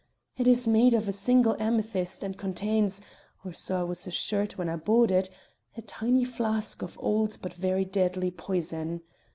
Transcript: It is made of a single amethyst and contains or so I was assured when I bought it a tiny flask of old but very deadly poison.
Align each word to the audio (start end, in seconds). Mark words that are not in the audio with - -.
It 0.35 0.47
is 0.47 0.67
made 0.67 0.95
of 0.95 1.07
a 1.07 1.11
single 1.11 1.55
amethyst 1.59 2.23
and 2.23 2.35
contains 2.35 3.01
or 3.45 3.53
so 3.53 3.81
I 3.81 3.83
was 3.83 4.07
assured 4.07 4.53
when 4.53 4.67
I 4.67 4.75
bought 4.75 5.11
it 5.11 5.29
a 5.77 5.83
tiny 5.83 6.23
flask 6.25 6.81
of 6.81 6.97
old 6.99 7.37
but 7.39 7.53
very 7.53 7.85
deadly 7.85 8.31
poison. 8.31 9.01